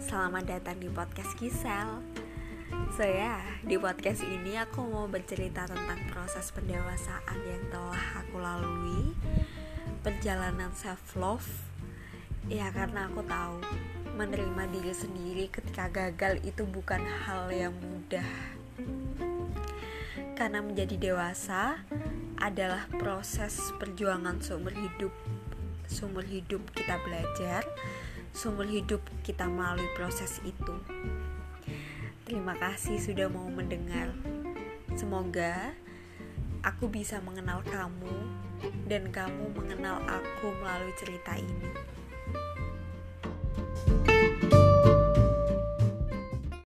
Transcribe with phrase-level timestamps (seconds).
[0.00, 2.00] Selamat datang di podcast Gisel
[2.96, 9.12] So ya, di podcast ini aku mau bercerita tentang proses pendewasaan yang telah aku lalui
[10.00, 11.44] Perjalanan self-love.
[12.48, 13.60] Ya karena aku tahu
[14.16, 18.24] Menerima diri sendiri ketika gagal itu bukan hal yang mudah.
[20.32, 21.84] Karena menjadi dewasa
[22.40, 25.12] adalah proses perjuangan seumur hidup
[25.84, 27.68] Seumur hidup kita belajar
[28.30, 30.74] seumur hidup kita melalui proses itu.
[32.24, 34.14] Terima kasih sudah mau mendengar.
[34.94, 35.74] Semoga
[36.62, 38.14] aku bisa mengenal kamu
[38.86, 41.99] dan kamu mengenal aku melalui cerita ini.